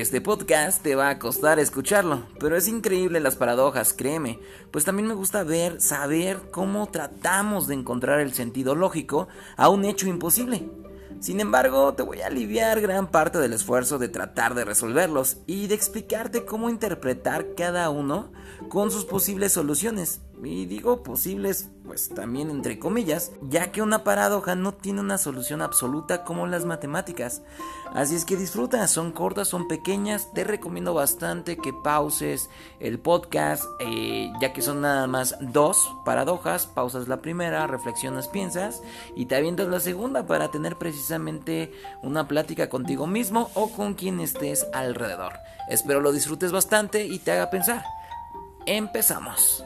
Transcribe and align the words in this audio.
Este 0.00 0.22
podcast 0.22 0.82
te 0.82 0.94
va 0.94 1.10
a 1.10 1.18
costar 1.18 1.58
escucharlo, 1.58 2.22
pero 2.40 2.56
es 2.56 2.66
increíble 2.66 3.20
las 3.20 3.36
paradojas, 3.36 3.92
créeme, 3.92 4.40
pues 4.70 4.86
también 4.86 5.06
me 5.06 5.12
gusta 5.12 5.44
ver, 5.44 5.82
saber 5.82 6.40
cómo 6.50 6.88
tratamos 6.88 7.66
de 7.66 7.74
encontrar 7.74 8.20
el 8.20 8.32
sentido 8.32 8.74
lógico 8.74 9.28
a 9.58 9.68
un 9.68 9.84
hecho 9.84 10.08
imposible. 10.08 10.66
Sin 11.20 11.40
embargo, 11.40 11.92
te 11.92 12.02
voy 12.02 12.22
a 12.22 12.28
aliviar 12.28 12.80
gran 12.80 13.10
parte 13.10 13.38
del 13.38 13.52
esfuerzo 13.52 13.98
de 13.98 14.08
tratar 14.08 14.54
de 14.54 14.64
resolverlos 14.64 15.36
y 15.46 15.66
de 15.66 15.74
explicarte 15.74 16.46
cómo 16.46 16.70
interpretar 16.70 17.54
cada 17.54 17.90
uno 17.90 18.32
con 18.70 18.90
sus 18.90 19.04
posibles 19.04 19.52
soluciones. 19.52 20.22
Y 20.44 20.66
digo 20.66 21.04
posibles, 21.04 21.68
pues 21.84 22.08
también 22.08 22.50
entre 22.50 22.78
comillas, 22.78 23.30
ya 23.42 23.70
que 23.70 23.80
una 23.80 24.02
paradoja 24.02 24.56
no 24.56 24.74
tiene 24.74 25.00
una 25.00 25.16
solución 25.16 25.62
absoluta 25.62 26.24
como 26.24 26.48
las 26.48 26.64
matemáticas. 26.64 27.42
Así 27.94 28.16
es 28.16 28.24
que 28.24 28.36
disfruta, 28.36 28.86
son 28.88 29.12
cortas, 29.12 29.46
son 29.46 29.68
pequeñas, 29.68 30.32
te 30.32 30.42
recomiendo 30.42 30.94
bastante 30.94 31.56
que 31.56 31.72
pauses 31.72 32.50
el 32.80 32.98
podcast, 32.98 33.64
eh, 33.78 34.32
ya 34.40 34.52
que 34.52 34.62
son 34.62 34.80
nada 34.80 35.06
más 35.06 35.36
dos 35.40 35.94
paradojas, 36.04 36.66
pausas 36.66 37.06
la 37.06 37.22
primera, 37.22 37.68
reflexionas, 37.68 38.26
piensas 38.26 38.82
y 39.14 39.26
te 39.26 39.36
avientas 39.36 39.68
la 39.68 39.78
segunda 39.78 40.26
para 40.26 40.50
tener 40.50 40.76
precisamente 40.76 41.72
una 42.02 42.26
plática 42.26 42.68
contigo 42.68 43.06
mismo 43.06 43.50
o 43.54 43.70
con 43.70 43.94
quien 43.94 44.18
estés 44.18 44.66
alrededor. 44.72 45.34
Espero 45.68 46.00
lo 46.00 46.10
disfrutes 46.10 46.50
bastante 46.50 47.06
y 47.06 47.20
te 47.20 47.30
haga 47.30 47.50
pensar. 47.50 47.84
Empezamos. 48.66 49.64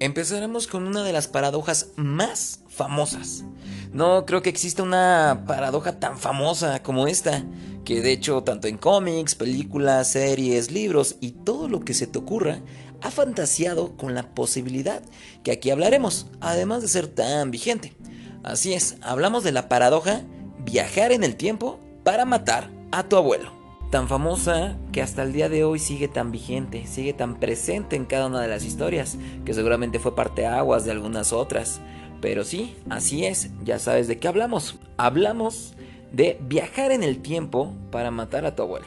Empezaremos 0.00 0.68
con 0.68 0.86
una 0.86 1.02
de 1.02 1.12
las 1.12 1.26
paradojas 1.26 1.88
más 1.96 2.60
famosas. 2.68 3.44
No 3.92 4.26
creo 4.26 4.42
que 4.42 4.48
exista 4.48 4.84
una 4.84 5.42
paradoja 5.46 5.98
tan 5.98 6.18
famosa 6.18 6.82
como 6.84 7.08
esta, 7.08 7.44
que 7.84 8.00
de 8.00 8.12
hecho 8.12 8.44
tanto 8.44 8.68
en 8.68 8.78
cómics, 8.78 9.34
películas, 9.34 10.12
series, 10.12 10.70
libros 10.70 11.16
y 11.20 11.32
todo 11.32 11.68
lo 11.68 11.80
que 11.80 11.94
se 11.94 12.06
te 12.06 12.18
ocurra, 12.18 12.60
ha 13.00 13.10
fantaseado 13.10 13.96
con 13.96 14.14
la 14.14 14.34
posibilidad 14.34 15.02
que 15.42 15.50
aquí 15.50 15.70
hablaremos, 15.70 16.26
además 16.40 16.82
de 16.82 16.88
ser 16.88 17.08
tan 17.08 17.50
vigente. 17.50 17.96
Así 18.44 18.74
es, 18.74 18.96
hablamos 19.02 19.42
de 19.42 19.50
la 19.50 19.68
paradoja 19.68 20.22
viajar 20.60 21.10
en 21.10 21.24
el 21.24 21.34
tiempo 21.34 21.80
para 22.04 22.24
matar 22.24 22.70
a 22.92 23.08
tu 23.08 23.16
abuelo 23.16 23.57
tan 23.90 24.08
famosa 24.08 24.76
que 24.92 25.02
hasta 25.02 25.22
el 25.22 25.32
día 25.32 25.48
de 25.48 25.64
hoy 25.64 25.78
sigue 25.78 26.08
tan 26.08 26.30
vigente, 26.30 26.86
sigue 26.86 27.12
tan 27.12 27.40
presente 27.40 27.96
en 27.96 28.04
cada 28.04 28.26
una 28.26 28.40
de 28.40 28.48
las 28.48 28.64
historias, 28.64 29.16
que 29.44 29.54
seguramente 29.54 29.98
fue 29.98 30.14
parte 30.14 30.46
aguas 30.46 30.84
de 30.84 30.90
algunas 30.90 31.32
otras. 31.32 31.80
Pero 32.20 32.44
sí, 32.44 32.76
así 32.90 33.24
es, 33.24 33.50
ya 33.64 33.78
sabes 33.78 34.08
de 34.08 34.18
qué 34.18 34.28
hablamos. 34.28 34.78
Hablamos 34.96 35.74
de 36.12 36.38
viajar 36.42 36.90
en 36.90 37.02
el 37.02 37.22
tiempo 37.22 37.74
para 37.90 38.10
matar 38.10 38.44
a 38.44 38.54
tu 38.54 38.62
abuelo. 38.62 38.86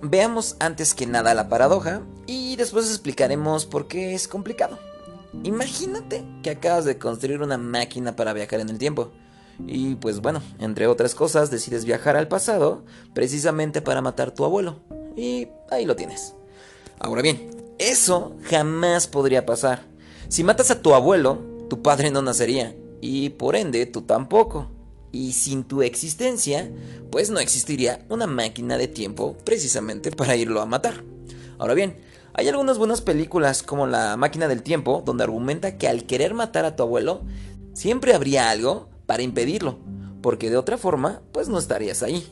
Veamos 0.00 0.56
antes 0.58 0.94
que 0.94 1.06
nada 1.06 1.34
la 1.34 1.48
paradoja 1.48 2.02
y 2.26 2.56
después 2.56 2.88
explicaremos 2.88 3.66
por 3.66 3.86
qué 3.86 4.14
es 4.14 4.26
complicado. 4.26 4.78
Imagínate 5.44 6.24
que 6.42 6.50
acabas 6.50 6.84
de 6.84 6.98
construir 6.98 7.40
una 7.40 7.56
máquina 7.56 8.16
para 8.16 8.32
viajar 8.32 8.60
en 8.60 8.68
el 8.68 8.78
tiempo. 8.78 9.12
Y 9.66 9.96
pues 9.96 10.20
bueno, 10.20 10.42
entre 10.58 10.86
otras 10.86 11.14
cosas, 11.14 11.50
decides 11.50 11.84
viajar 11.84 12.16
al 12.16 12.28
pasado 12.28 12.84
precisamente 13.14 13.82
para 13.82 14.02
matar 14.02 14.28
a 14.28 14.34
tu 14.34 14.44
abuelo. 14.44 14.80
Y 15.16 15.48
ahí 15.70 15.84
lo 15.84 15.96
tienes. 15.96 16.34
Ahora 16.98 17.22
bien, 17.22 17.50
eso 17.78 18.36
jamás 18.44 19.06
podría 19.06 19.46
pasar. 19.46 19.84
Si 20.28 20.44
matas 20.44 20.70
a 20.70 20.82
tu 20.82 20.94
abuelo, 20.94 21.38
tu 21.68 21.82
padre 21.82 22.10
no 22.10 22.22
nacería. 22.22 22.76
Y 23.00 23.30
por 23.30 23.56
ende, 23.56 23.86
tú 23.86 24.02
tampoco. 24.02 24.70
Y 25.10 25.32
sin 25.32 25.64
tu 25.64 25.82
existencia, 25.82 26.70
pues 27.10 27.30
no 27.30 27.40
existiría 27.40 28.06
una 28.08 28.26
máquina 28.26 28.78
de 28.78 28.88
tiempo 28.88 29.36
precisamente 29.44 30.10
para 30.10 30.36
irlo 30.36 30.60
a 30.62 30.66
matar. 30.66 31.04
Ahora 31.58 31.74
bien, 31.74 31.98
hay 32.34 32.48
algunas 32.48 32.78
buenas 32.78 33.02
películas 33.02 33.62
como 33.62 33.86
La 33.86 34.16
máquina 34.16 34.48
del 34.48 34.62
tiempo, 34.62 35.02
donde 35.04 35.24
argumenta 35.24 35.76
que 35.76 35.88
al 35.88 36.04
querer 36.04 36.32
matar 36.32 36.64
a 36.64 36.76
tu 36.76 36.82
abuelo, 36.82 37.22
siempre 37.74 38.14
habría 38.14 38.48
algo 38.48 38.88
para 39.06 39.22
impedirlo, 39.22 39.78
porque 40.22 40.50
de 40.50 40.56
otra 40.56 40.78
forma, 40.78 41.22
pues 41.32 41.48
no 41.48 41.58
estarías 41.58 42.02
ahí. 42.02 42.26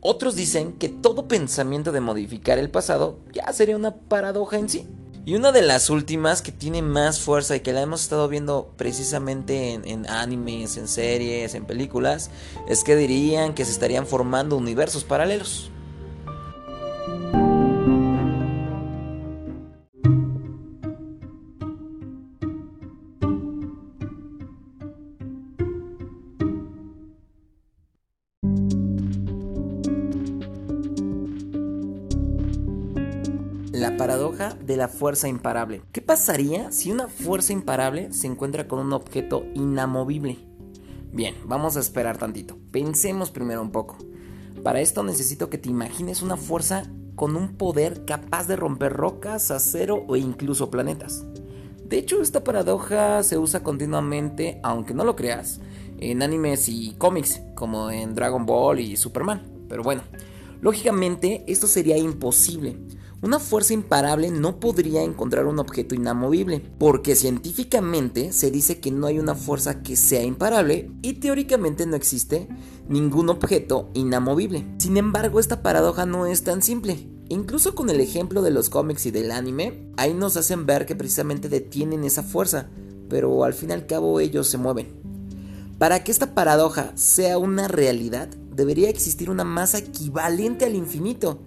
Otros 0.00 0.34
dicen 0.34 0.72
que 0.72 0.88
todo 0.88 1.28
pensamiento 1.28 1.92
de 1.92 2.00
modificar 2.00 2.58
el 2.58 2.70
pasado 2.70 3.18
ya 3.32 3.52
sería 3.52 3.76
una 3.76 3.94
paradoja 3.94 4.58
en 4.58 4.68
sí. 4.68 4.86
Y 5.26 5.34
una 5.34 5.52
de 5.52 5.60
las 5.60 5.90
últimas 5.90 6.40
que 6.40 6.50
tiene 6.50 6.80
más 6.80 7.20
fuerza 7.20 7.54
y 7.54 7.60
que 7.60 7.74
la 7.74 7.82
hemos 7.82 8.02
estado 8.02 8.26
viendo 8.26 8.72
precisamente 8.78 9.74
en, 9.74 9.86
en, 9.86 10.08
animes, 10.08 10.78
en 10.78 10.88
series, 10.88 11.54
en 11.54 11.66
películas, 11.66 12.30
es 12.66 12.82
que 12.84 12.96
dirían 12.96 13.54
que 13.54 13.66
se 13.66 13.72
estarían 13.72 14.06
formando 14.06 14.56
universos 14.56 15.04
paralelos. 15.04 15.70
La 33.80 33.96
paradoja 33.96 34.54
de 34.62 34.76
la 34.76 34.88
fuerza 34.88 35.26
imparable. 35.26 35.80
¿Qué 35.90 36.02
pasaría 36.02 36.70
si 36.70 36.92
una 36.92 37.08
fuerza 37.08 37.54
imparable 37.54 38.12
se 38.12 38.26
encuentra 38.26 38.68
con 38.68 38.78
un 38.78 38.92
objeto 38.92 39.46
inamovible? 39.54 40.36
Bien, 41.14 41.34
vamos 41.46 41.78
a 41.78 41.80
esperar 41.80 42.18
tantito. 42.18 42.58
Pensemos 42.72 43.30
primero 43.30 43.62
un 43.62 43.72
poco. 43.72 43.96
Para 44.62 44.82
esto 44.82 45.02
necesito 45.02 45.48
que 45.48 45.56
te 45.56 45.70
imagines 45.70 46.20
una 46.20 46.36
fuerza 46.36 46.90
con 47.14 47.36
un 47.36 47.56
poder 47.56 48.04
capaz 48.04 48.46
de 48.46 48.56
romper 48.56 48.92
rocas, 48.92 49.50
acero 49.50 50.04
o 50.08 50.16
incluso 50.16 50.70
planetas. 50.70 51.24
De 51.82 51.96
hecho, 51.96 52.20
esta 52.20 52.44
paradoja 52.44 53.22
se 53.22 53.38
usa 53.38 53.62
continuamente, 53.62 54.60
aunque 54.62 54.92
no 54.92 55.04
lo 55.04 55.16
creas, 55.16 55.58
en 55.96 56.22
animes 56.22 56.68
y 56.68 56.96
cómics, 56.98 57.40
como 57.54 57.90
en 57.90 58.14
Dragon 58.14 58.44
Ball 58.44 58.80
y 58.80 58.98
Superman. 58.98 59.40
Pero 59.70 59.82
bueno, 59.82 60.02
lógicamente 60.60 61.44
esto 61.46 61.66
sería 61.66 61.96
imposible 61.98 62.76
una 63.22 63.38
fuerza 63.38 63.74
imparable 63.74 64.30
no 64.30 64.60
podría 64.60 65.02
encontrar 65.02 65.44
un 65.44 65.58
objeto 65.58 65.94
inamovible, 65.94 66.62
porque 66.78 67.14
científicamente 67.14 68.32
se 68.32 68.50
dice 68.50 68.80
que 68.80 68.90
no 68.90 69.06
hay 69.06 69.18
una 69.18 69.34
fuerza 69.34 69.82
que 69.82 69.94
sea 69.94 70.22
imparable 70.22 70.90
y 71.02 71.14
teóricamente 71.14 71.84
no 71.84 71.96
existe 71.96 72.48
ningún 72.88 73.28
objeto 73.28 73.90
inamovible. 73.92 74.66
Sin 74.78 74.96
embargo, 74.96 75.38
esta 75.38 75.62
paradoja 75.62 76.06
no 76.06 76.24
es 76.24 76.44
tan 76.44 76.62
simple. 76.62 77.10
Incluso 77.28 77.74
con 77.74 77.90
el 77.90 78.00
ejemplo 78.00 78.40
de 78.40 78.52
los 78.52 78.70
cómics 78.70 79.04
y 79.04 79.10
del 79.10 79.32
anime, 79.32 79.92
ahí 79.98 80.14
nos 80.14 80.38
hacen 80.38 80.64
ver 80.64 80.86
que 80.86 80.96
precisamente 80.96 81.50
detienen 81.50 82.04
esa 82.04 82.22
fuerza, 82.22 82.70
pero 83.10 83.44
al 83.44 83.52
fin 83.52 83.68
y 83.68 83.74
al 83.74 83.86
cabo 83.86 84.18
ellos 84.20 84.48
se 84.48 84.56
mueven. 84.56 84.98
Para 85.78 86.02
que 86.04 86.10
esta 86.10 86.34
paradoja 86.34 86.92
sea 86.96 87.36
una 87.36 87.68
realidad, 87.68 88.30
debería 88.60 88.90
existir 88.90 89.30
una 89.30 89.42
masa 89.42 89.78
equivalente 89.78 90.66
al 90.66 90.74
infinito, 90.74 91.40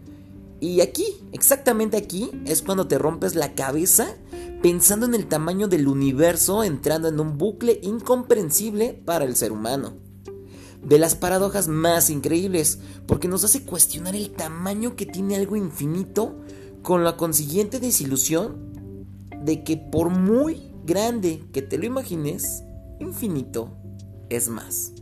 y 0.63 0.79
aquí, 0.79 1.05
exactamente 1.33 1.97
aquí, 1.97 2.31
es 2.45 2.61
cuando 2.61 2.87
te 2.87 2.97
rompes 2.97 3.35
la 3.35 3.53
cabeza 3.53 4.15
pensando 4.61 5.05
en 5.05 5.13
el 5.13 5.27
tamaño 5.27 5.67
del 5.67 5.89
universo 5.89 6.63
entrando 6.63 7.09
en 7.09 7.19
un 7.19 7.37
bucle 7.37 7.81
incomprensible 7.83 8.93
para 8.93 9.25
el 9.25 9.35
ser 9.35 9.51
humano. 9.51 9.97
De 10.81 10.99
las 10.99 11.15
paradojas 11.15 11.67
más 11.67 12.09
increíbles, 12.09 12.79
porque 13.07 13.27
nos 13.27 13.43
hace 13.43 13.63
cuestionar 13.63 14.15
el 14.15 14.31
tamaño 14.31 14.95
que 14.95 15.05
tiene 15.05 15.35
algo 15.35 15.57
infinito, 15.57 16.33
con 16.81 17.03
la 17.03 17.17
consiguiente 17.17 17.81
desilusión 17.81 19.05
de 19.43 19.65
que 19.65 19.75
por 19.75 20.09
muy 20.09 20.71
grande 20.85 21.43
que 21.51 21.61
te 21.61 21.77
lo 21.77 21.85
imagines, 21.85 22.63
infinito 23.01 23.77
es 24.29 24.47
más. 24.47 24.93